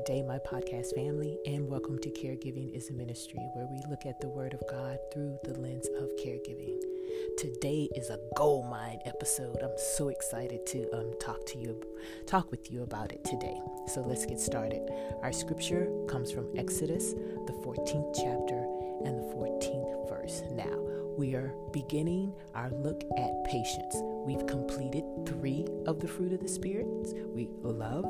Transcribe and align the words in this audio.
Good 0.00 0.14
day, 0.14 0.22
my 0.22 0.38
podcast 0.38 0.94
family, 0.94 1.36
and 1.44 1.68
welcome 1.68 1.98
to 1.98 2.08
Caregiving 2.08 2.74
is 2.74 2.88
a 2.88 2.94
Ministry, 2.94 3.40
where 3.52 3.66
we 3.66 3.82
look 3.90 4.06
at 4.06 4.18
the 4.18 4.30
Word 4.30 4.54
of 4.54 4.62
God 4.66 4.98
through 5.12 5.38
the 5.44 5.52
lens 5.60 5.88
of 5.98 6.08
caregiving. 6.16 6.80
Today 7.36 7.86
is 7.94 8.08
a 8.08 8.18
gold 8.34 8.64
mine 8.70 9.00
episode. 9.04 9.58
I'm 9.62 9.76
so 9.76 10.08
excited 10.08 10.64
to 10.68 10.90
um, 10.96 11.12
talk 11.20 11.44
to 11.48 11.58
you, 11.58 11.78
talk 12.26 12.50
with 12.50 12.72
you 12.72 12.82
about 12.82 13.12
it 13.12 13.22
today. 13.24 13.60
So 13.88 14.00
let's 14.00 14.24
get 14.24 14.40
started. 14.40 14.90
Our 15.20 15.32
scripture 15.32 15.90
comes 16.08 16.32
from 16.32 16.48
Exodus, 16.56 17.12
the 17.12 17.52
14th 17.62 18.14
chapter 18.14 18.64
and 19.04 19.18
the 19.18 19.34
14th 19.34 20.08
verse. 20.08 20.40
Now 20.52 20.78
we 21.18 21.34
are 21.34 21.52
beginning 21.74 22.32
our 22.54 22.70
look 22.70 23.04
at 23.18 23.44
patience. 23.44 23.96
We've 24.24 24.46
completed 24.46 25.04
three 25.26 25.66
of 25.84 26.00
the 26.00 26.08
fruit 26.08 26.32
of 26.32 26.40
the 26.40 26.48
Spirit. 26.48 26.86
We 27.34 27.50
love, 27.62 28.06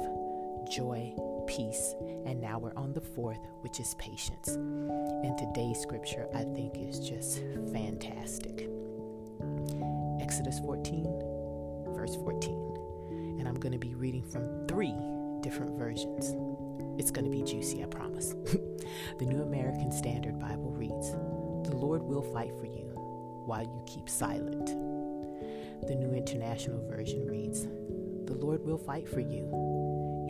joy, 0.71 1.13
peace, 1.51 1.97
and 2.27 2.41
now 2.41 2.61
we're 2.61 2.75
on 2.77 2.93
the 2.93 3.01
fourth, 3.01 3.41
which 3.63 3.81
is 3.81 3.97
patience. 3.97 4.51
And 4.51 5.37
today's 5.37 5.81
scripture, 5.81 6.29
I 6.33 6.45
think, 6.45 6.77
is 6.77 7.01
just 7.01 7.41
fantastic. 7.73 8.71
Exodus 10.21 10.61
14, 10.61 11.03
verse 11.89 12.15
14. 12.15 13.37
And 13.41 13.49
I'm 13.49 13.59
going 13.59 13.73
to 13.73 13.81
be 13.81 13.97
reading 13.97 14.23
from 14.23 14.69
three 14.69 14.95
different 15.41 15.77
versions. 15.77 16.37
It's 17.01 17.11
going 17.11 17.25
to 17.25 17.31
be 17.31 17.43
juicy, 17.43 17.83
I 17.83 17.87
promise. 17.87 18.29
the 19.19 19.27
New 19.27 19.43
American 19.43 19.91
Standard 19.91 20.39
Bible 20.39 20.71
reads 20.71 21.11
The 21.69 21.77
Lord 21.77 22.03
will 22.05 22.23
fight 22.23 22.53
for 22.61 22.67
you 22.67 22.93
while 23.47 23.65
you 23.65 23.83
keep 23.87 24.09
silent. 24.09 24.67
The 25.89 25.97
New 25.97 26.15
International 26.15 26.80
Version 26.87 27.27
reads 27.27 27.65
The 28.27 28.39
Lord 28.39 28.65
will 28.65 28.79
fight 28.79 29.09
for 29.09 29.19
you 29.19 29.80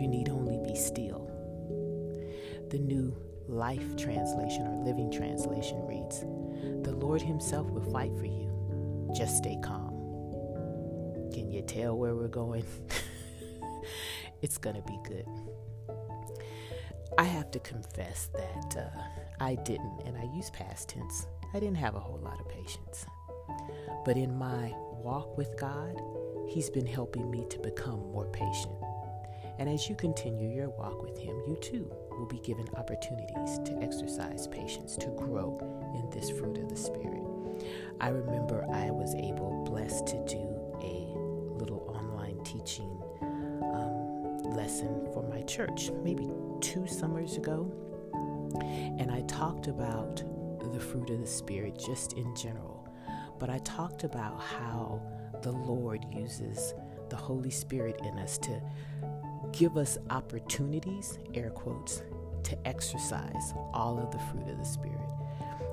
you 0.01 0.09
need 0.09 0.31
only 0.31 0.59
be 0.59 0.75
still. 0.75 1.27
The 2.70 2.79
New 2.79 3.15
Life 3.48 3.97
Translation 3.97 4.67
or 4.67 4.84
Living 4.84 5.11
Translation 5.11 5.87
reads 5.87 6.20
The 6.84 6.93
Lord 6.93 7.20
Himself 7.20 7.70
will 7.70 7.93
fight 7.93 8.17
for 8.17 8.25
you. 8.25 9.11
Just 9.15 9.37
stay 9.37 9.59
calm. 9.62 9.91
Can 11.33 11.51
you 11.51 11.62
tell 11.62 11.98
where 11.98 12.15
we're 12.15 12.28
going? 12.28 12.65
it's 14.43 14.56
going 14.56 14.77
to 14.77 14.83
be 14.83 14.98
good. 15.05 15.27
I 17.19 17.25
have 17.25 17.51
to 17.51 17.59
confess 17.59 18.31
that 18.34 18.77
uh, 18.78 19.01
I 19.41 19.56
didn't, 19.56 20.03
and 20.06 20.17
I 20.17 20.25
use 20.34 20.48
past 20.51 20.89
tense, 20.89 21.27
I 21.53 21.61
didn't 21.61 21.77
have 21.77 21.95
a 21.95 22.01
whole 22.01 22.21
lot 22.21 22.41
of 22.41 22.48
patience. 22.48 23.05
But 24.05 24.17
in 24.17 24.34
my 24.39 24.73
walk 25.03 25.37
with 25.37 25.59
God, 25.59 26.01
He's 26.48 26.71
been 26.71 26.87
helping 26.87 27.31
me 27.31 27.47
to 27.51 27.59
become 27.59 28.01
more 28.12 28.27
patient. 28.27 28.80
And 29.61 29.69
as 29.69 29.91
you 29.91 29.94
continue 29.94 30.48
your 30.48 30.70
walk 30.70 31.03
with 31.03 31.19
Him, 31.19 31.36
you 31.47 31.55
too 31.61 31.92
will 32.12 32.25
be 32.25 32.39
given 32.39 32.66
opportunities 32.78 33.58
to 33.66 33.78
exercise 33.83 34.48
patience, 34.48 34.97
to 34.97 35.08
grow 35.08 35.58
in 35.94 36.08
this 36.08 36.30
fruit 36.30 36.56
of 36.56 36.70
the 36.70 36.77
Spirit. 36.77 37.20
I 38.00 38.08
remember 38.08 38.64
I 38.72 38.91
was 38.91 39.14
able, 39.14 39.62
blessed 39.69 40.06
to 40.06 40.25
do 40.25 40.48
a 40.81 41.12
little 41.58 41.94
online 41.94 42.42
teaching 42.42 42.91
um, 43.20 44.56
lesson 44.56 45.06
for 45.12 45.28
my 45.28 45.42
church, 45.42 45.91
maybe 46.03 46.27
two 46.62 46.86
summers 46.86 47.36
ago. 47.36 47.70
And 48.98 49.11
I 49.11 49.20
talked 49.28 49.66
about 49.66 50.22
the 50.72 50.81
fruit 50.81 51.11
of 51.11 51.20
the 51.20 51.27
Spirit 51.27 51.78
just 51.78 52.14
in 52.14 52.34
general. 52.34 52.88
But 53.38 53.50
I 53.50 53.58
talked 53.58 54.05
about 54.05 54.41
how 54.41 55.03
the 55.42 55.53
Lord 55.53 56.06
uses 56.11 56.72
the 57.11 57.16
Holy 57.16 57.50
Spirit 57.50 58.00
in 58.05 58.19
us 58.19 58.38
to 58.38 58.62
give 59.53 59.77
us 59.77 59.98
opportunities, 60.11 61.19
air 61.34 61.51
quotes, 61.51 62.03
to 62.45 62.66
exercise 62.66 63.55
all 63.72 63.99
of 63.99 64.11
the 64.11 64.19
fruit 64.31 64.49
of 64.49 64.59
the 64.59 64.65
Spirit. 64.65 64.99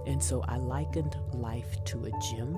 And 0.06 0.22
so 0.22 0.44
I 0.48 0.58
likened 0.58 1.18
life 1.34 1.84
to 1.86 2.06
a 2.06 2.12
gym. 2.32 2.58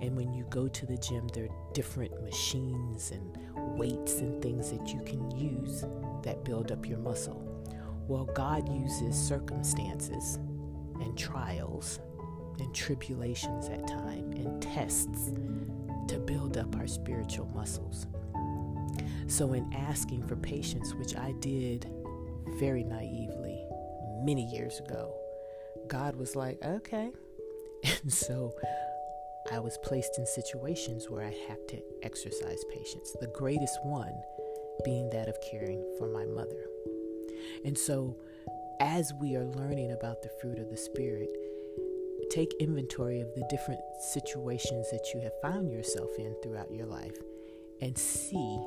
And 0.00 0.16
when 0.16 0.32
you 0.32 0.44
go 0.50 0.68
to 0.68 0.86
the 0.86 0.96
gym, 0.98 1.28
there 1.28 1.44
are 1.44 1.72
different 1.72 2.22
machines 2.22 3.12
and 3.12 3.36
weights 3.78 4.20
and 4.20 4.42
things 4.42 4.70
that 4.70 4.88
you 4.88 5.00
can 5.02 5.30
use 5.36 5.84
that 6.22 6.44
build 6.44 6.72
up 6.72 6.86
your 6.86 6.98
muscle. 6.98 7.42
Well, 8.08 8.24
God 8.24 8.68
uses 8.72 9.16
circumstances 9.16 10.36
and 11.00 11.16
trials 11.16 12.00
and 12.58 12.74
tribulations 12.74 13.68
at 13.68 13.86
times 13.86 14.34
and 14.36 14.62
tests 14.62 15.30
to 16.08 16.18
build 16.18 16.56
up 16.56 16.76
our 16.76 16.86
spiritual 16.86 17.46
muscles. 17.54 18.06
So, 19.28 19.52
in 19.52 19.72
asking 19.74 20.26
for 20.26 20.36
patience, 20.36 20.94
which 20.94 21.16
I 21.16 21.32
did 21.40 21.90
very 22.58 22.84
naively 22.84 23.66
many 24.22 24.44
years 24.44 24.78
ago, 24.78 25.14
God 25.88 26.16
was 26.16 26.36
like, 26.36 26.62
okay. 26.64 27.12
And 28.02 28.12
so 28.12 28.52
I 29.52 29.60
was 29.60 29.78
placed 29.78 30.18
in 30.18 30.26
situations 30.26 31.08
where 31.08 31.24
I 31.24 31.34
had 31.48 31.68
to 31.68 31.82
exercise 32.02 32.64
patience, 32.70 33.14
the 33.20 33.28
greatest 33.28 33.78
one 33.84 34.14
being 34.84 35.10
that 35.10 35.28
of 35.28 35.36
caring 35.40 35.84
for 35.98 36.08
my 36.08 36.24
mother. 36.24 36.66
And 37.64 37.76
so, 37.76 38.16
as 38.80 39.12
we 39.20 39.36
are 39.36 39.44
learning 39.44 39.92
about 39.92 40.22
the 40.22 40.30
fruit 40.40 40.58
of 40.58 40.70
the 40.70 40.76
Spirit, 40.76 41.28
take 42.30 42.52
inventory 42.60 43.20
of 43.20 43.34
the 43.34 43.46
different 43.48 43.80
situations 44.12 44.90
that 44.90 45.10
you 45.14 45.20
have 45.20 45.32
found 45.42 45.70
yourself 45.70 46.10
in 46.18 46.34
throughout 46.42 46.72
your 46.72 46.86
life 46.86 47.16
and 47.80 47.96
see 47.96 48.60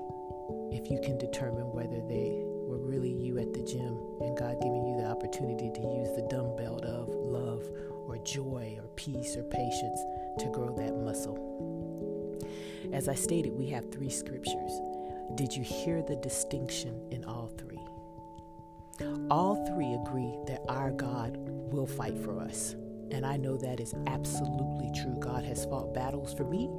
if 0.72 0.90
you 0.90 1.00
can 1.02 1.18
determine 1.18 1.72
whether 1.72 2.02
they 2.08 2.44
were 2.70 2.78
really 2.78 3.12
you 3.12 3.40
at 3.40 3.54
the 3.54 3.64
gym 3.64 3.98
and 4.22 4.38
God 4.38 4.62
giving 4.62 4.86
you 4.86 4.98
the 4.98 5.08
opportunity 5.08 5.72
to 5.74 5.82
use 5.82 6.16
the 6.16 6.28
dumbbell 6.30 6.80
of 6.84 7.10
love 7.10 7.68
or 8.08 8.18
joy 8.20 8.78
or 8.80 8.88
peace 8.96 9.36
or 9.36 9.44
patience 9.44 10.00
to 10.40 10.50
grow 10.54 10.76
that 10.76 10.96
muscle. 10.96 12.40
As 12.94 13.08
I 13.08 13.16
stated, 13.16 13.54
we 13.54 13.68
have 13.70 13.92
three 13.92 14.10
scriptures. 14.10 14.82
Did 15.36 15.56
you 15.56 15.64
hear 15.64 16.02
the 16.02 16.16
distinction 16.16 17.00
in 17.12 17.24
all 17.26 17.52
three? 17.58 17.80
All 19.30 19.66
three 19.68 19.94
agree 19.94 20.36
that 20.48 20.62
our 20.68 20.92
God 20.92 21.38
will 21.38 21.88
fight 21.88 22.18
for 22.18 22.40
us. 22.40 22.76
And 23.12 23.26
I 23.26 23.38
know 23.38 23.58
that 23.58 23.80
is 23.80 23.96
absolutely 24.08 24.92
true. 25.02 25.16
God 25.20 25.44
has 25.44 25.66
fought 25.66 25.94
battles 25.94 26.34
for 26.34 26.44
me 26.44 26.70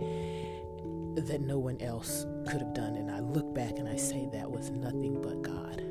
that 1.17 1.41
no 1.41 1.59
one 1.59 1.81
else 1.81 2.27
could 2.49 2.61
have 2.61 2.75
done. 2.75 2.97
And 2.97 3.11
I 3.11 3.21
look 3.21 3.55
back 3.55 3.79
and 3.79 3.89
I 3.89 3.97
say 3.97 4.29
that 4.33 4.51
was 4.51 4.71
nothing 4.71 5.21
but 5.21 5.43
God. 5.43 5.83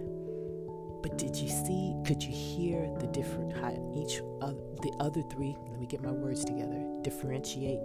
But 1.02 1.18
did 1.18 1.36
you 1.36 1.50
see, 1.50 1.96
could 2.06 2.22
you 2.22 2.32
hear 2.32 2.90
the 3.00 3.08
different, 3.08 3.54
how 3.54 3.72
each 3.96 4.22
of 4.42 4.56
the 4.82 4.92
other 5.00 5.22
three, 5.24 5.56
let 5.70 5.80
me 5.80 5.86
get 5.88 6.02
my 6.02 6.12
words 6.12 6.44
together, 6.44 6.84
differentiate 7.02 7.80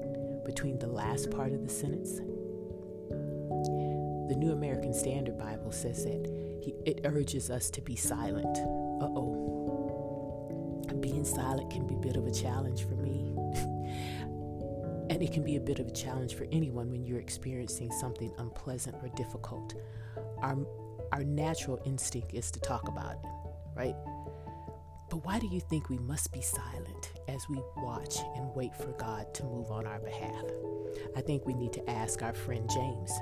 between 0.45 0.79
the 0.79 0.89
last 0.89 1.31
part 1.31 1.53
of 1.53 1.63
the 1.63 1.69
sentence? 1.69 2.21
The 4.29 4.35
New 4.37 4.53
American 4.53 4.93
Standard 4.93 5.39
Bible 5.39 5.71
says 5.71 6.05
that 6.05 6.27
he, 6.61 6.75
it 6.87 7.01
urges 7.05 7.51
us 7.51 7.71
to 7.71 7.81
be 7.83 7.95
silent. 7.95 8.57
Uh 8.57 9.11
oh. 9.15 9.51
Being 11.01 11.25
silent 11.25 11.71
can 11.71 11.87
be 11.87 11.95
a 11.95 11.99
bit 11.99 12.17
of 12.17 12.27
a 12.27 12.31
challenge 12.31 12.85
for 12.85 12.95
me. 12.97 13.33
And 15.11 15.23
it 15.23 15.33
can 15.33 15.43
be 15.43 15.57
a 15.57 15.61
bit 15.61 15.79
of 15.79 15.89
a 15.89 15.91
challenge 15.91 16.35
for 16.35 16.47
anyone 16.51 16.91
when 16.91 17.05
you're 17.05 17.21
experiencing 17.21 17.91
something 17.93 18.33
unpleasant 18.39 18.97
or 19.03 19.09
difficult. 19.11 19.75
Our, 20.43 20.57
our 21.13 21.25
natural 21.25 21.81
instinct 21.85 22.33
is 22.33 22.51
to 22.53 22.61
talk 22.61 22.89
about 22.89 23.13
it, 23.13 23.29
right? 23.77 23.95
But 25.11 25.25
why 25.25 25.39
do 25.39 25.47
you 25.47 25.61
think 25.61 25.91
we 25.91 25.99
must 25.99 26.33
be 26.33 26.41
silent 26.41 27.13
as 27.29 27.49
we 27.49 27.61
watch 27.77 28.17
and 28.35 28.55
wait 28.55 28.75
for 28.75 28.93
God 28.93 29.33
to 29.35 29.45
move 29.45 29.71
on 29.71 29.87
our 29.87 30.01
behalf? 30.01 30.45
I 31.15 31.21
think 31.21 31.47
we 31.47 31.55
need 31.55 31.73
to 31.75 31.91
ask 31.91 32.23
our 32.23 32.35
friend 32.35 32.69
James. 32.69 33.13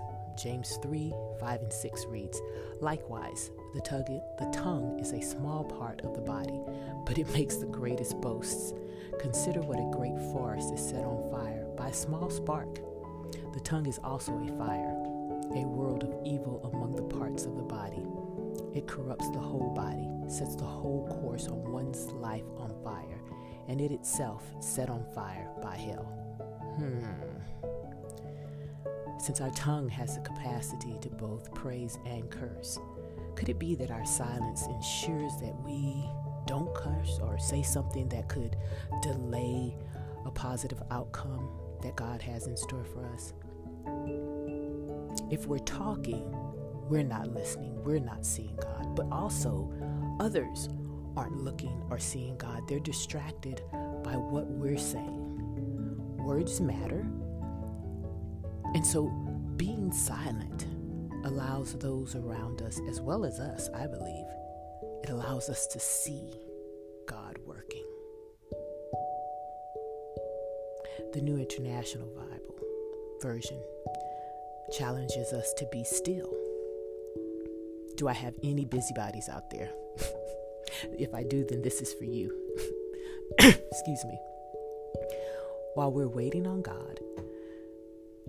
James 0.40 0.78
3 0.82 1.12
5 1.40 1.60
and 1.60 1.72
6 1.72 2.06
reads, 2.06 2.40
Likewise, 2.80 3.50
the, 3.74 3.80
tug- 3.80 4.06
the 4.06 4.50
tongue 4.54 4.98
is 5.00 5.12
a 5.12 5.20
small 5.20 5.64
part 5.64 6.00
of 6.02 6.14
the 6.14 6.22
body, 6.22 6.60
but 7.04 7.18
it 7.18 7.30
makes 7.34 7.56
the 7.56 7.66
greatest 7.66 8.18
boasts. 8.20 8.72
Consider 9.18 9.60
what 9.60 9.78
a 9.78 9.96
great 9.96 10.18
forest 10.32 10.72
is 10.72 10.80
set 10.80 11.04
on 11.04 11.30
fire 11.30 11.61
by 11.76 11.88
a 11.88 11.94
small 11.94 12.30
spark. 12.30 12.80
The 13.52 13.60
tongue 13.60 13.86
is 13.86 13.98
also 14.02 14.32
a 14.32 14.58
fire, 14.58 14.94
a 15.54 15.66
world 15.66 16.04
of 16.04 16.14
evil 16.24 16.70
among 16.72 16.96
the 16.96 17.02
parts 17.02 17.44
of 17.44 17.56
the 17.56 17.62
body. 17.62 18.06
It 18.74 18.86
corrupts 18.86 19.30
the 19.30 19.38
whole 19.38 19.74
body, 19.74 20.08
sets 20.30 20.56
the 20.56 20.64
whole 20.64 21.06
course 21.20 21.48
on 21.48 21.70
one's 21.70 22.06
life 22.12 22.44
on 22.56 22.74
fire, 22.82 23.20
and 23.68 23.80
it 23.80 23.92
itself 23.92 24.42
set 24.60 24.88
on 24.88 25.04
fire 25.14 25.48
by 25.62 25.76
hell. 25.76 26.04
Hmm. 26.76 27.04
Since 29.18 29.40
our 29.40 29.50
tongue 29.50 29.88
has 29.88 30.16
the 30.16 30.22
capacity 30.22 30.98
to 31.00 31.08
both 31.10 31.54
praise 31.54 31.98
and 32.06 32.30
curse, 32.30 32.78
could 33.36 33.48
it 33.48 33.58
be 33.58 33.74
that 33.76 33.90
our 33.90 34.04
silence 34.04 34.66
ensures 34.66 35.36
that 35.40 35.54
we 35.64 36.08
don't 36.46 36.74
curse 36.74 37.18
or 37.22 37.38
say 37.38 37.62
something 37.62 38.08
that 38.08 38.28
could 38.28 38.56
delay 39.00 39.76
a 40.24 40.30
positive 40.30 40.82
outcome 40.90 41.48
that 41.82 41.96
God 41.96 42.22
has 42.22 42.46
in 42.46 42.56
store 42.56 42.84
for 42.84 43.04
us. 43.06 43.34
If 45.30 45.46
we're 45.46 45.58
talking, 45.58 46.24
we're 46.88 47.02
not 47.02 47.32
listening, 47.32 47.82
we're 47.84 47.98
not 47.98 48.24
seeing 48.24 48.56
God, 48.56 48.96
but 48.96 49.06
also 49.10 49.72
others 50.20 50.68
aren't 51.16 51.36
looking 51.36 51.82
or 51.90 51.98
seeing 51.98 52.36
God. 52.36 52.66
They're 52.68 52.80
distracted 52.80 53.62
by 54.02 54.16
what 54.16 54.46
we're 54.46 54.78
saying. 54.78 55.28
Words 56.18 56.60
matter. 56.60 57.06
And 58.74 58.86
so 58.86 59.08
being 59.56 59.92
silent 59.92 60.66
allows 61.24 61.74
those 61.74 62.14
around 62.14 62.62
us, 62.62 62.80
as 62.88 63.00
well 63.00 63.24
as 63.24 63.38
us, 63.38 63.68
I 63.74 63.86
believe, 63.86 64.26
it 65.02 65.10
allows 65.10 65.48
us 65.48 65.66
to 65.68 65.78
see 65.80 66.32
The 71.12 71.20
New 71.20 71.36
International 71.36 72.06
Bible 72.06 72.56
version 73.20 73.60
challenges 74.72 75.34
us 75.34 75.52
to 75.58 75.66
be 75.70 75.84
still. 75.84 76.32
Do 77.96 78.08
I 78.08 78.14
have 78.14 78.34
any 78.42 78.64
busybodies 78.64 79.28
out 79.28 79.50
there? 79.50 79.70
if 80.98 81.14
I 81.14 81.22
do, 81.24 81.44
then 81.44 81.60
this 81.60 81.82
is 81.82 81.92
for 81.92 82.04
you. 82.04 82.34
Excuse 83.38 84.04
me. 84.06 84.18
While 85.74 85.92
we're 85.92 86.08
waiting 86.08 86.46
on 86.46 86.62
God, 86.62 86.98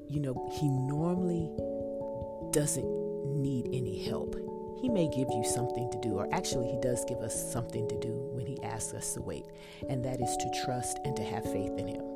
you 0.09 0.19
know, 0.19 0.51
He 0.51 0.68
normally 0.68 1.50
doesn't 2.51 3.41
need 3.41 3.69
any 3.71 4.03
help. 4.03 4.36
He 4.81 4.89
may 4.89 5.07
give 5.07 5.29
you 5.29 5.45
something 5.45 5.89
to 5.89 6.01
do, 6.01 6.15
or 6.15 6.27
actually, 6.33 6.68
He 6.68 6.81
does 6.81 7.06
give 7.06 7.19
us 7.19 7.53
something 7.53 7.88
to 7.88 7.97
do 8.01 8.12
when 8.33 8.45
He 8.45 8.62
asks 8.62 8.94
us 8.94 9.13
to 9.13 9.21
wait, 9.21 9.45
and 9.88 10.03
that 10.03 10.19
is 10.19 10.36
to 10.36 10.62
trust 10.65 11.00
and 11.06 11.15
to 11.15 11.24
have 11.24 11.44
faith 11.45 11.77
in 11.77 11.88
Him. 11.88 12.12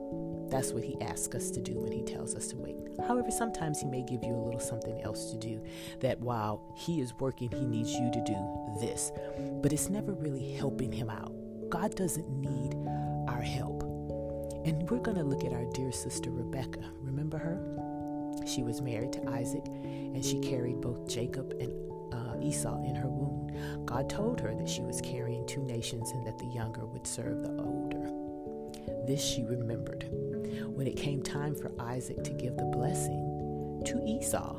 That's 0.50 0.72
what 0.72 0.84
he 0.84 1.00
asks 1.02 1.36
us 1.36 1.52
to 1.52 1.62
do 1.62 1.74
when 1.80 1.92
he 1.92 2.04
tells 2.04 2.36
us 2.36 2.48
to 2.48 2.56
wait. 2.56 2.76
However, 3.06 3.30
sometimes 3.32 3.80
he 3.80 3.86
may 3.86 4.02
give 4.02 4.24
you 4.24 4.34
a 4.34 4.44
little 4.44 4.60
something 4.60 5.02
else 5.02 5.32
to 5.32 5.38
do 5.38 5.62
that 6.00 6.20
while 6.20 6.62
he 6.76 7.02
is 7.02 7.14
working, 7.20 7.50
he 7.52 7.66
needs 7.66 7.92
you 7.94 8.10
to 8.12 8.24
do 8.24 8.78
this. 8.80 9.12
But 9.62 9.74
it's 9.74 9.90
never 9.90 10.14
really 10.14 10.54
helping 10.54 10.92
him 10.92 11.10
out. 11.10 11.34
God 11.70 11.96
doesn't 11.96 12.30
need 12.30 12.76
our 13.28 13.42
help. 13.42 13.84
And 14.66 14.90
we're 14.90 15.00
going 15.00 15.18
to 15.18 15.24
look 15.24 15.44
at 15.44 15.54
our 15.54 15.66
dear 15.74 15.92
sister 15.92 16.30
Rebecca. 16.30 16.80
Remember 17.02 17.38
her? 17.38 17.58
She 18.46 18.64
was 18.64 18.82
married 18.82 19.14
to 19.14 19.30
Isaac 19.30 19.66
and 19.66 20.24
she 20.24 20.40
carried 20.40 20.82
both 20.82 21.08
Jacob 21.08 21.54
and 21.60 21.74
uh, 22.14 22.40
Esau 22.42 22.84
in 22.84 22.96
her 22.96 23.08
womb. 23.08 23.86
God 23.86 24.10
told 24.10 24.40
her 24.40 24.54
that 24.56 24.70
she 24.70 24.82
was 24.82 25.02
carrying 25.02 25.46
two 25.46 25.64
nations 25.64 26.12
and 26.12 26.26
that 26.26 26.38
the 26.38 26.46
younger 26.46 26.86
would 26.86 27.06
serve 27.06 27.44
the 27.44 27.50
older. 27.62 28.12
This 29.06 29.24
she 29.24 29.44
remembered 29.44 30.06
when 30.66 30.88
it 30.88 30.98
came 30.98 31.22
time 31.22 31.56
for 31.56 31.72
Isaac 31.80 32.24
to 32.24 32.32
give 32.32 32.58
the 32.58 32.66
blessing 32.66 33.82
to 33.86 34.04
Esau. 34.06 34.56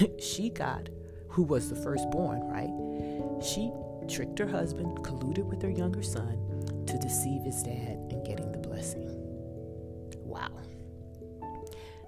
she 0.18 0.50
got, 0.50 0.88
who 1.28 1.42
was 1.42 1.68
the 1.68 1.76
firstborn, 1.76 2.40
right? 2.48 2.70
She 3.44 3.70
tricked 4.08 4.38
her 4.38 4.48
husband, 4.48 4.98
colluded 4.98 5.44
with 5.44 5.62
her 5.62 5.70
younger 5.70 6.02
son 6.02 6.84
to 6.86 6.98
deceive 6.98 7.42
his 7.42 7.62
dad 7.62 7.98
in 8.10 8.22
getting 8.24 8.52
the 8.52 8.58
blessing. 8.58 9.08
Wow. 10.18 10.50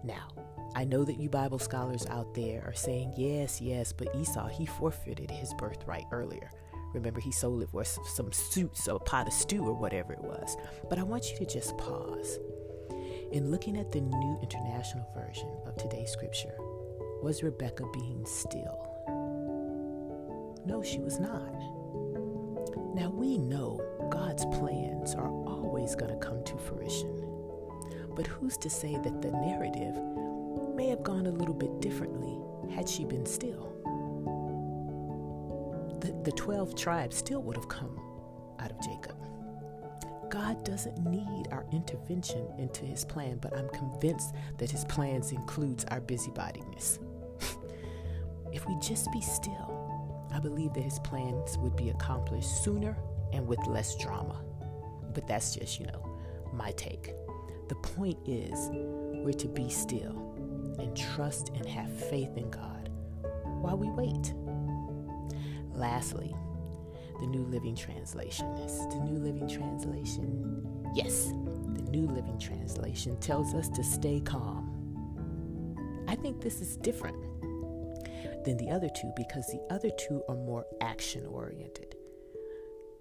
Now, 0.02 0.28
I 0.74 0.84
know 0.84 1.04
that 1.04 1.20
you 1.20 1.28
Bible 1.28 1.58
scholars 1.58 2.06
out 2.10 2.34
there 2.34 2.64
are 2.66 2.74
saying, 2.74 3.14
yes, 3.16 3.60
yes, 3.60 3.92
but 3.92 4.14
Esau, 4.14 4.48
he 4.48 4.66
forfeited 4.66 5.30
his 5.30 5.54
birthright 5.54 6.06
earlier. 6.10 6.50
Remember, 6.94 7.20
he 7.20 7.32
sold 7.32 7.62
it 7.62 7.70
for 7.70 7.84
some 7.84 8.32
suits 8.32 8.88
or 8.88 8.96
a 8.96 9.00
pot 9.00 9.26
of 9.26 9.32
stew 9.32 9.66
or 9.66 9.74
whatever 9.74 10.12
it 10.12 10.22
was. 10.22 10.56
But 10.88 10.98
I 10.98 11.02
want 11.02 11.30
you 11.30 11.38
to 11.38 11.46
just 11.46 11.76
pause 11.76 12.38
in 13.34 13.50
looking 13.50 13.76
at 13.76 13.90
the 13.90 14.00
New 14.00 14.38
International 14.40 15.04
Version 15.12 15.48
of 15.66 15.74
today's 15.76 16.08
scripture, 16.08 16.54
was 17.20 17.42
Rebecca 17.42 17.82
being 17.92 18.24
still? 18.24 18.78
No, 20.64 20.84
she 20.84 21.00
was 21.00 21.18
not. 21.18 21.52
Now 22.94 23.10
we 23.10 23.36
know 23.36 23.80
God's 24.08 24.44
plans 24.56 25.16
are 25.16 25.28
always 25.28 25.96
going 25.96 26.12
to 26.12 26.24
come 26.24 26.44
to 26.44 26.56
fruition. 26.56 27.26
But 28.14 28.28
who's 28.28 28.56
to 28.58 28.70
say 28.70 28.96
that 29.02 29.20
the 29.20 29.32
narrative 29.32 29.96
may 30.76 30.86
have 30.86 31.02
gone 31.02 31.26
a 31.26 31.32
little 31.32 31.54
bit 31.54 31.80
differently 31.80 32.38
had 32.72 32.88
she 32.88 33.04
been 33.04 33.26
still? 33.26 33.72
The, 36.02 36.12
the 36.22 36.36
12 36.36 36.76
tribes 36.76 37.16
still 37.16 37.42
would 37.42 37.56
have 37.56 37.68
come 37.68 37.98
out 38.60 38.70
of 38.70 38.80
Jacob. 38.80 39.16
God 40.34 40.64
doesn't 40.64 40.98
need 40.98 41.46
our 41.52 41.64
intervention 41.70 42.44
into 42.58 42.84
his 42.84 43.04
plan, 43.04 43.38
but 43.40 43.56
I'm 43.56 43.68
convinced 43.68 44.34
that 44.58 44.68
his 44.68 44.84
plans 44.86 45.30
includes 45.30 45.84
our 45.92 46.00
busybodiness. 46.00 46.98
if 48.52 48.66
we 48.66 48.76
just 48.80 49.12
be 49.12 49.20
still, 49.20 50.26
I 50.34 50.40
believe 50.40 50.74
that 50.74 50.82
his 50.82 50.98
plans 50.98 51.56
would 51.58 51.76
be 51.76 51.90
accomplished 51.90 52.64
sooner 52.64 52.96
and 53.32 53.46
with 53.46 53.64
less 53.68 53.94
drama. 53.94 54.42
But 55.14 55.28
that's 55.28 55.54
just, 55.54 55.78
you 55.78 55.86
know, 55.86 56.18
my 56.52 56.72
take. 56.72 57.12
The 57.68 57.76
point 57.76 58.18
is, 58.26 58.70
we're 58.72 59.34
to 59.34 59.46
be 59.46 59.68
still 59.68 60.34
and 60.80 60.96
trust 60.96 61.50
and 61.50 61.64
have 61.64 61.88
faith 61.88 62.36
in 62.36 62.50
God 62.50 62.88
while 63.60 63.78
we 63.78 63.88
wait. 63.90 64.34
Lastly, 65.76 66.34
the 67.24 67.30
New 67.30 67.44
Living 67.46 67.74
Translation. 67.74 68.54
The 68.90 69.00
New 69.02 69.18
Living 69.18 69.48
Translation? 69.48 70.62
Yes, 70.94 71.28
the 71.28 71.82
New 71.90 72.06
Living 72.06 72.38
Translation 72.38 73.18
tells 73.18 73.54
us 73.54 73.70
to 73.70 73.82
stay 73.82 74.20
calm. 74.20 74.70
I 76.06 76.16
think 76.16 76.42
this 76.42 76.60
is 76.60 76.76
different 76.76 77.16
than 78.44 78.58
the 78.58 78.68
other 78.70 78.90
two 78.94 79.10
because 79.16 79.46
the 79.46 79.62
other 79.70 79.90
two 79.98 80.22
are 80.28 80.34
more 80.34 80.66
action 80.82 81.24
oriented. 81.24 81.96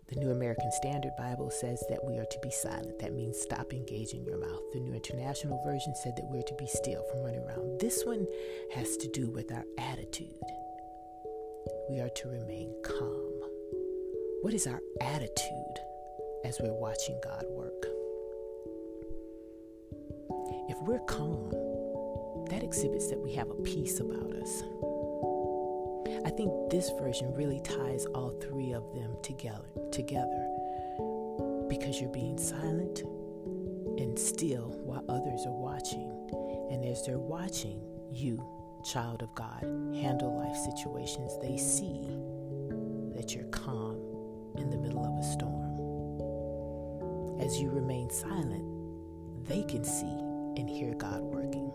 The 0.08 0.16
New 0.20 0.32
American 0.32 0.72
Standard 0.72 1.16
Bible 1.18 1.52
says 1.52 1.84
that 1.90 2.06
we 2.06 2.18
are 2.18 2.26
to 2.26 2.40
be 2.42 2.52
silent. 2.52 3.00
That 3.00 3.14
means 3.14 3.38
stop 3.38 3.74
engaging 3.74 4.24
your 4.24 4.38
mouth. 4.38 4.62
The 4.72 4.80
New 4.80 4.94
International 4.94 5.62
Version 5.66 5.96
said 5.96 6.16
that 6.16 6.30
we're 6.30 6.44
to 6.44 6.56
be 6.56 6.68
still 6.68 7.04
from 7.12 7.24
running 7.24 7.44
around. 7.44 7.82
This 7.82 8.06
one 8.06 8.26
has 8.74 8.96
to 8.98 9.10
do 9.10 9.30
with 9.30 9.52
our 9.52 9.66
attitude. 9.78 10.30
We 11.90 12.00
are 12.00 12.10
to 12.10 12.30
remain 12.30 12.74
calm. 12.86 13.53
What 14.44 14.54
is 14.54 14.68
our 14.68 14.82
attitude 15.00 15.80
as 16.44 16.60
we're 16.62 16.74
watching 16.74 17.18
God 17.24 17.46
work? 17.48 17.88
If 20.68 20.78
we're 20.82 21.00
calm, 21.06 21.50
that 22.50 22.62
exhibits 22.62 23.08
that 23.08 23.22
we 23.22 23.32
have 23.36 23.50
a 23.50 23.56
peace 23.64 24.02
about 24.02 24.34
us. 24.34 24.64
I 26.26 26.30
think 26.30 26.52
this 26.70 26.92
version 27.00 27.34
really 27.34 27.62
ties 27.62 28.06
all 28.08 28.32
three 28.32 28.74
of 28.74 28.84
them 28.94 29.16
together 29.24 29.64
together 29.94 30.50
because 31.70 32.02
you're 32.02 32.12
being 32.12 32.38
silent 32.38 33.00
and 33.98 34.20
still 34.20 34.76
while 34.84 35.06
others 35.08 35.46
are 35.46 35.56
watching. 35.56 36.12
And 36.70 36.84
as 36.84 37.06
they're 37.06 37.18
watching 37.18 37.82
you, 38.12 38.44
child 38.84 39.22
of 39.24 39.34
God, 39.36 39.64
handle 39.96 40.36
life 40.38 40.58
situations, 40.58 41.32
they 41.42 41.56
see 41.56 42.20
that 43.16 43.34
you're 43.34 43.46
calm 43.46 43.93
middle 45.04 45.18
of 45.18 45.20
a 45.20 45.24
storm. 45.24 45.72
As 47.42 47.60
you 47.60 47.70
remain 47.70 48.10
silent, 48.10 48.64
they 49.48 49.64
can 49.64 49.84
see 49.84 50.06
and 50.58 50.70
hear 50.70 50.94
God 50.96 51.22
working. 51.22 51.72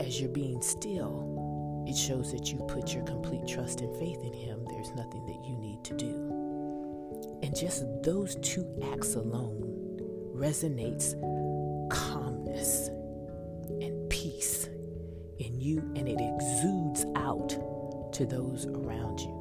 As 0.00 0.20
you're 0.20 0.30
being 0.30 0.62
still, 0.62 1.84
it 1.88 1.96
shows 1.96 2.30
that 2.32 2.52
you 2.52 2.58
put 2.68 2.94
your 2.94 3.02
complete 3.04 3.46
trust 3.46 3.80
and 3.80 3.96
faith 3.96 4.22
in 4.22 4.32
Him. 4.32 4.64
There's 4.68 4.90
nothing 4.94 5.24
that 5.26 5.44
you 5.44 5.56
need 5.56 5.82
to 5.84 5.94
do. 5.94 7.40
And 7.42 7.56
just 7.56 7.84
those 8.02 8.36
two 8.36 8.66
acts 8.92 9.14
alone 9.14 9.64
resonates 10.34 11.14
calmness 11.90 12.88
and 13.80 14.08
peace 14.10 14.68
in 15.38 15.58
you, 15.60 15.78
and 15.96 16.08
it 16.08 16.20
exudes 16.20 17.04
out 17.16 17.50
to 18.12 18.26
those 18.26 18.66
around 18.66 19.20
you. 19.20 19.37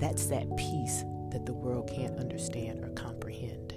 That's 0.00 0.26
that 0.26 0.56
peace 0.56 1.04
that 1.30 1.44
the 1.44 1.52
world 1.52 1.90
can't 1.94 2.18
understand 2.18 2.82
or 2.82 2.88
comprehend. 2.90 3.74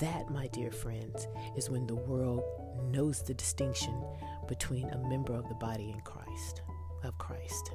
That, 0.00 0.30
my 0.30 0.48
dear 0.48 0.70
friends, 0.70 1.28
is 1.54 1.68
when 1.68 1.86
the 1.86 1.94
world 1.94 2.42
knows 2.90 3.22
the 3.22 3.34
distinction 3.34 3.94
between 4.48 4.88
a 4.88 5.08
member 5.08 5.34
of 5.34 5.48
the 5.50 5.54
body 5.56 5.90
in 5.90 6.00
Christ, 6.00 6.62
of 7.04 7.16
Christ. 7.18 7.72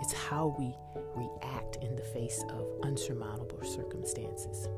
It's 0.00 0.12
how 0.12 0.54
we 0.56 0.72
react 1.16 1.76
in 1.82 1.96
the 1.96 2.02
face 2.02 2.42
of 2.50 2.66
unsurmountable 2.84 3.64
circumstances. 3.64 4.68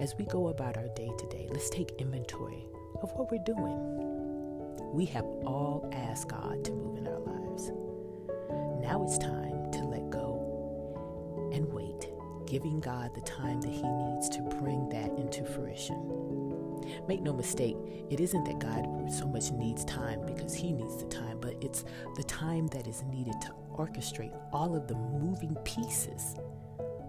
As 0.00 0.14
we 0.18 0.24
go 0.24 0.48
about 0.48 0.78
our 0.78 0.88
day 0.96 1.10
to 1.18 1.26
day, 1.28 1.48
let's 1.50 1.68
take 1.68 1.92
inventory 1.98 2.64
of 3.02 3.12
what 3.12 3.30
we're 3.30 3.44
doing. 3.44 3.76
We 4.94 5.04
have 5.06 5.24
all 5.24 5.88
asked 5.92 6.28
God 6.28 6.64
to 6.64 6.72
move 6.72 6.98
in 6.98 7.06
our 7.06 7.20
lives. 7.20 7.39
Now 8.90 9.04
it's 9.04 9.18
time 9.18 9.70
to 9.70 9.84
let 9.84 10.10
go 10.10 11.50
and 11.54 11.72
wait, 11.72 12.10
giving 12.44 12.80
God 12.80 13.14
the 13.14 13.20
time 13.20 13.60
that 13.60 13.70
He 13.70 13.84
needs 13.84 14.28
to 14.30 14.42
bring 14.58 14.88
that 14.88 15.16
into 15.16 15.44
fruition. 15.44 15.94
make 17.06 17.22
no 17.22 17.32
mistake, 17.32 17.76
it 18.10 18.18
isn't 18.18 18.42
that 18.46 18.58
God 18.58 18.84
so 19.08 19.28
much 19.28 19.52
needs 19.52 19.84
time 19.84 20.26
because 20.26 20.54
He 20.54 20.72
needs 20.72 20.96
the 20.96 21.06
time, 21.06 21.38
but 21.40 21.54
it's 21.60 21.84
the 22.16 22.24
time 22.24 22.66
that 22.68 22.88
is 22.88 23.04
needed 23.04 23.40
to 23.42 23.54
orchestrate 23.78 24.36
all 24.52 24.74
of 24.74 24.88
the 24.88 24.96
moving 24.96 25.54
pieces 25.62 26.34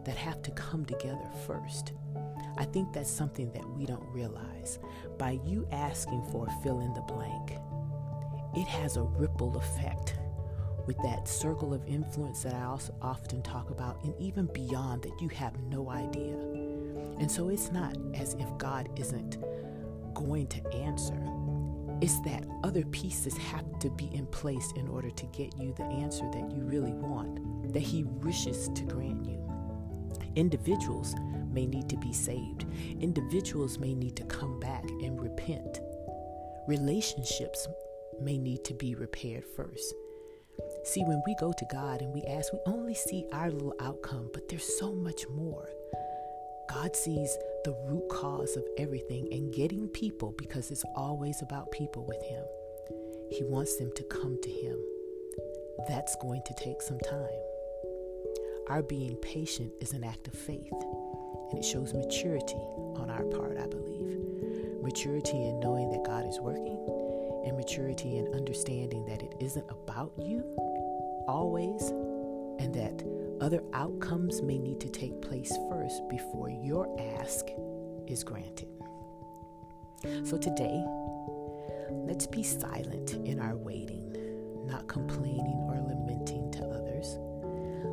that 0.05 0.15
have 0.15 0.43
to 0.43 0.51
come 0.51 0.85
together 0.85 1.31
first. 1.47 1.93
I 2.59 2.65
think 2.65 2.93
that's 2.93 3.09
something 3.09 3.51
that 3.53 3.67
we 3.67 3.87
don't 3.87 4.07
realize. 4.13 4.77
By 5.17 5.39
you 5.43 5.67
asking 5.71 6.21
for 6.31 6.47
fill 6.61 6.81
in 6.81 6.93
the 6.93 7.01
blank, 7.01 7.53
it 8.55 8.67
has 8.67 8.97
a 8.97 9.01
ripple 9.01 9.57
effect 9.57 10.20
with 10.87 10.97
that 11.03 11.27
circle 11.27 11.73
of 11.73 11.87
influence 11.87 12.43
that 12.43 12.53
I 12.53 12.63
also 12.63 12.93
often 13.01 13.41
talk 13.41 13.69
about, 13.69 14.03
and 14.03 14.13
even 14.19 14.45
beyond 14.47 15.03
that, 15.03 15.21
you 15.21 15.29
have 15.29 15.59
no 15.63 15.89
idea. 15.89 16.35
And 17.19 17.29
so 17.29 17.49
it's 17.49 17.71
not 17.71 17.95
as 18.15 18.33
if 18.35 18.57
God 18.57 18.89
isn't 18.97 19.37
going 20.13 20.47
to 20.47 20.73
answer. 20.73 21.17
It's 22.01 22.19
that 22.21 22.45
other 22.63 22.83
pieces 22.85 23.37
have 23.37 23.79
to 23.79 23.89
be 23.91 24.09
in 24.13 24.25
place 24.27 24.73
in 24.75 24.87
order 24.87 25.11
to 25.11 25.25
get 25.27 25.55
you 25.57 25.73
the 25.77 25.83
answer 25.83 26.29
that 26.31 26.51
you 26.51 26.63
really 26.63 26.93
want, 26.93 27.73
that 27.73 27.83
He 27.83 28.03
wishes 28.03 28.69
to 28.69 28.83
grant 28.83 29.25
you. 29.25 29.39
Individuals 30.35 31.15
may 31.51 31.65
need 31.65 31.89
to 31.89 31.97
be 31.97 32.13
saved, 32.13 32.65
individuals 32.99 33.77
may 33.77 33.93
need 33.93 34.15
to 34.15 34.23
come 34.23 34.59
back 34.59 34.83
and 35.03 35.21
repent. 35.21 35.79
Relationships 36.67 37.67
may 38.19 38.37
need 38.37 38.63
to 38.63 38.73
be 38.73 38.95
repaired 38.95 39.43
first. 39.55 39.93
See, 40.83 41.03
when 41.03 41.21
we 41.27 41.35
go 41.35 41.53
to 41.53 41.65
God 41.65 42.01
and 42.01 42.11
we 42.11 42.23
ask, 42.23 42.51
we 42.51 42.59
only 42.65 42.95
see 42.95 43.27
our 43.31 43.51
little 43.51 43.75
outcome, 43.79 44.29
but 44.33 44.49
there's 44.49 44.77
so 44.79 44.91
much 44.91 45.27
more. 45.29 45.69
God 46.69 46.95
sees 46.95 47.37
the 47.63 47.75
root 47.85 48.09
cause 48.09 48.55
of 48.55 48.63
everything 48.77 49.27
and 49.31 49.53
getting 49.53 49.87
people 49.89 50.33
because 50.37 50.71
it's 50.71 50.85
always 50.95 51.41
about 51.43 51.71
people 51.71 52.05
with 52.05 52.21
Him. 52.23 52.43
He 53.29 53.43
wants 53.43 53.77
them 53.77 53.91
to 53.95 54.03
come 54.03 54.39
to 54.41 54.49
Him. 54.49 54.79
That's 55.87 56.15
going 56.15 56.41
to 56.45 56.53
take 56.55 56.81
some 56.81 56.99
time. 56.99 57.41
Our 58.67 58.81
being 58.81 59.15
patient 59.17 59.71
is 59.81 59.93
an 59.93 60.03
act 60.03 60.27
of 60.27 60.33
faith, 60.33 60.73
and 61.51 61.59
it 61.59 61.65
shows 61.65 61.93
maturity 61.93 62.63
on 62.95 63.09
our 63.09 63.23
part, 63.25 63.57
I 63.59 63.67
believe. 63.67 64.17
Maturity 64.81 65.45
in 65.45 65.59
knowing 65.59 65.91
that 65.91 66.03
God 66.05 66.25
is 66.25 66.39
working, 66.39 66.79
and 67.45 67.57
maturity 67.57 68.17
in 68.17 68.33
understanding 68.33 69.05
that 69.05 69.21
it 69.21 69.35
isn't 69.39 69.65
about 69.69 70.13
you 70.17 70.43
always, 71.31 71.81
and 72.59 72.73
that 72.75 73.03
other 73.39 73.63
outcomes 73.73 74.41
may 74.41 74.59
need 74.59 74.79
to 74.81 74.89
take 74.89 75.21
place 75.21 75.57
first 75.69 76.07
before 76.09 76.49
your 76.49 76.93
ask 77.19 77.45
is 78.07 78.23
granted. 78.23 78.67
So 80.23 80.37
today, 80.37 80.83
let's 81.91 82.27
be 82.27 82.43
silent 82.43 83.13
in 83.13 83.39
our 83.39 83.55
waiting, 83.55 84.13
not 84.65 84.87
complaining 84.87 85.57
or 85.69 85.79
lamenting 85.79 86.51
to 86.51 86.65
others. 86.65 87.17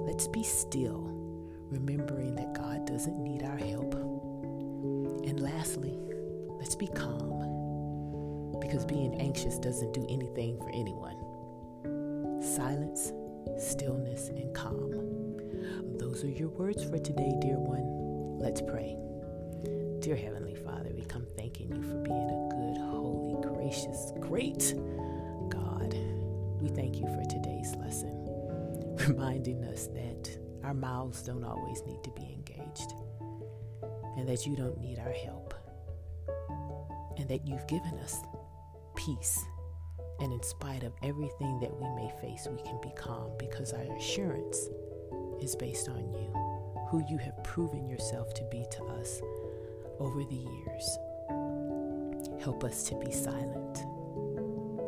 Let's 0.06 0.26
be 0.26 0.42
still, 0.42 1.04
remembering 1.70 2.34
that 2.34 2.54
God 2.54 2.86
doesn't 2.86 3.22
need 3.22 3.42
our 3.44 3.58
help. 3.58 3.94
And 3.94 5.38
lastly, 5.40 5.96
let's 6.58 6.74
be 6.74 6.88
calm, 6.88 7.28
because 8.60 8.84
being 8.84 9.14
anxious 9.20 9.58
doesn't 9.58 9.92
do 9.92 10.04
anything 10.08 10.58
for 10.58 10.70
anyone. 10.70 11.14
Silence 12.42 13.12
stillness, 13.58 14.28
and 14.28 14.54
calm. 14.54 15.36
Those 15.98 16.24
are 16.24 16.30
your 16.30 16.48
words 16.48 16.84
for 16.84 16.98
today, 16.98 17.32
dear 17.40 17.58
one. 17.58 18.38
Let's 18.38 18.60
pray. 18.60 18.96
Dear 20.00 20.16
Heavenly 20.16 20.54
Father, 20.54 20.90
we 20.94 21.04
come 21.04 21.26
thanking 21.36 21.72
you 21.74 21.82
for 21.82 21.96
being 22.02 22.30
a 22.30 22.48
good, 22.54 22.80
holy, 22.80 23.40
gracious, 23.42 24.12
great 24.20 24.74
God. 25.48 25.94
We 26.60 26.68
thank 26.68 26.96
you 26.96 27.06
for 27.06 27.24
today's 27.24 27.74
lesson, 27.76 28.14
reminding 29.08 29.64
us 29.64 29.88
that 29.88 30.38
our 30.64 30.74
mouths 30.74 31.22
don't 31.22 31.44
always 31.44 31.82
need 31.86 32.02
to 32.04 32.10
be 32.10 32.32
engaged, 32.32 32.92
and 34.16 34.28
that 34.28 34.46
you 34.46 34.56
don't 34.56 34.78
need 34.80 34.98
our 34.98 35.12
help, 35.12 35.54
and 37.18 37.28
that 37.28 37.46
you've 37.46 37.66
given 37.66 37.98
us 37.98 38.16
peace 38.96 39.44
and 40.20 40.32
in 40.32 40.42
spite 40.42 40.82
of 40.82 40.92
everything 41.02 41.60
that 41.60 41.74
we 41.74 41.88
may 41.94 42.10
face, 42.20 42.48
we 42.50 42.60
can 42.62 42.80
be 42.80 42.90
calm 42.96 43.30
because 43.38 43.72
our 43.72 43.96
assurance 43.96 44.68
is 45.40 45.54
based 45.54 45.88
on 45.88 46.12
you, 46.12 46.32
who 46.90 47.02
you 47.08 47.18
have 47.18 47.42
proven 47.44 47.88
yourself 47.88 48.34
to 48.34 48.44
be 48.50 48.64
to 48.72 48.84
us 48.84 49.20
over 50.00 50.24
the 50.24 50.34
years. 50.34 50.98
Help 52.42 52.64
us 52.64 52.84
to 52.84 52.94
be 52.96 53.12
silent 53.12 53.78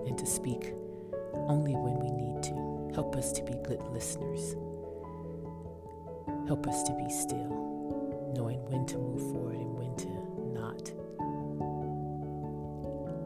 and 0.07 0.19
to 0.19 0.27
speak 0.27 0.73
only 1.49 1.75
when 1.75 1.99
we 1.99 2.11
need 2.11 2.43
to. 2.43 2.93
Help 2.95 3.17
us 3.17 3.33
to 3.33 3.43
be 3.45 3.55
good 3.65 3.83
listeners. 3.93 4.57
Help 6.47 6.67
us 6.67 6.83
to 6.83 6.93
be 6.95 7.09
still, 7.09 8.33
knowing 8.35 8.59
when 8.71 8.85
to 8.87 8.99
move 8.99 9.21
forward 9.31 9.57
and 9.57 9.79
when 9.79 9.95
to 9.97 10.09
not 10.53 10.91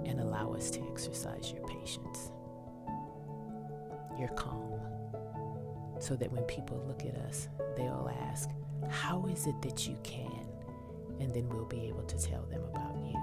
and 0.06 0.20
allow 0.20 0.52
us 0.52 0.70
to 0.70 0.80
exercise 0.90 1.52
your 1.52 1.63
calm, 4.28 4.80
so 6.00 6.16
that 6.16 6.30
when 6.32 6.42
people 6.44 6.82
look 6.86 7.02
at 7.02 7.16
us, 7.26 7.48
they'll 7.76 8.10
ask, 8.28 8.50
How 8.88 9.26
is 9.26 9.46
it 9.46 9.60
that 9.62 9.86
you 9.86 9.96
can? 10.02 10.46
And 11.20 11.32
then 11.32 11.48
we'll 11.48 11.66
be 11.66 11.82
able 11.82 12.02
to 12.02 12.18
tell 12.18 12.42
them 12.46 12.62
about 12.64 12.96
you. 12.96 13.14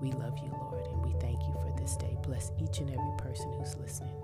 We 0.00 0.12
love 0.12 0.38
you, 0.38 0.50
Lord, 0.50 0.86
and 0.86 1.02
we 1.02 1.12
thank 1.20 1.40
you 1.42 1.54
for 1.54 1.74
this 1.80 1.96
day. 1.96 2.16
Bless 2.22 2.52
each 2.62 2.78
and 2.78 2.90
every 2.90 3.16
person 3.18 3.50
who's 3.52 3.76
listening. 3.76 4.14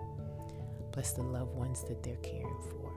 Bless 0.92 1.12
the 1.12 1.22
loved 1.22 1.54
ones 1.54 1.82
that 1.84 2.02
they're 2.02 2.16
caring 2.16 2.60
for. 2.70 2.92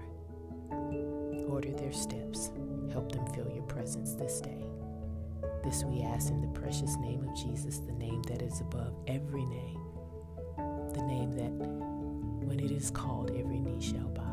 Order 1.49 1.71
their 1.71 1.93
steps. 1.93 2.51
Help 2.91 3.11
them 3.11 3.25
feel 3.33 3.49
your 3.51 3.63
presence 3.63 4.13
this 4.13 4.41
day. 4.41 4.65
This 5.63 5.83
we 5.83 6.01
ask 6.01 6.29
in 6.29 6.41
the 6.41 6.59
precious 6.59 6.95
name 6.97 7.23
of 7.27 7.35
Jesus, 7.35 7.79
the 7.79 7.93
name 7.93 8.21
that 8.23 8.41
is 8.41 8.61
above 8.61 8.93
every 9.07 9.45
name, 9.45 9.79
the 10.93 11.01
name 11.03 11.31
that 11.33 11.94
when 12.45 12.59
it 12.59 12.71
is 12.71 12.91
called, 12.91 13.31
every 13.31 13.59
knee 13.59 13.81
shall 13.81 14.09
bow. 14.09 14.23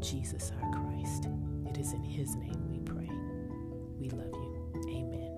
Jesus 0.00 0.52
our 0.62 0.70
Christ. 0.70 1.28
It 1.68 1.78
is 1.78 1.92
in 1.92 2.02
his 2.02 2.34
name 2.36 2.68
we 2.70 2.78
pray. 2.78 3.10
We 3.98 4.10
love 4.10 4.32
you. 4.32 4.82
Amen. 4.88 5.30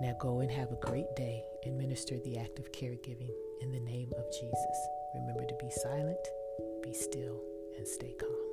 Now 0.00 0.16
go 0.18 0.40
and 0.40 0.50
have 0.50 0.72
a 0.72 0.76
great 0.76 1.14
day 1.16 1.44
and 1.64 1.76
minister 1.76 2.18
the 2.18 2.38
act 2.38 2.58
of 2.58 2.72
caregiving 2.72 3.30
in 3.60 3.70
the 3.70 3.80
name 3.80 4.10
of 4.16 4.24
Jesus. 4.32 4.88
Remember 5.14 5.44
to 5.44 5.54
be 5.60 5.70
silent, 5.70 6.26
be 6.82 6.94
still, 6.94 7.40
and 7.76 7.86
stay 7.86 8.14
calm. 8.18 8.49